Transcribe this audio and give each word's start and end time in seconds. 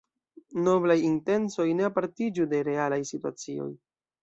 Noblaj 0.67 0.95
intencoj 1.09 1.67
ne 1.81 1.87
apartiĝu 1.89 2.49
de 2.55 2.65
realaj 2.71 3.01
situacioj. 3.13 3.71